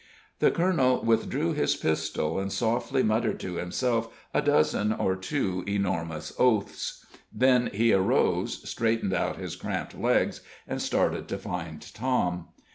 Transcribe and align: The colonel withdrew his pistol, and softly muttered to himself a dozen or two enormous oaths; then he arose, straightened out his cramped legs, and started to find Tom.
The 0.39 0.49
colonel 0.49 1.03
withdrew 1.03 1.53
his 1.53 1.75
pistol, 1.75 2.39
and 2.39 2.51
softly 2.51 3.03
muttered 3.03 3.39
to 3.41 3.57
himself 3.57 4.11
a 4.33 4.41
dozen 4.41 4.91
or 4.91 5.15
two 5.15 5.63
enormous 5.67 6.33
oaths; 6.39 7.05
then 7.31 7.69
he 7.71 7.93
arose, 7.93 8.67
straightened 8.67 9.13
out 9.13 9.37
his 9.37 9.55
cramped 9.55 9.93
legs, 9.95 10.41
and 10.67 10.81
started 10.81 11.27
to 11.27 11.37
find 11.37 11.85
Tom. 11.93 12.47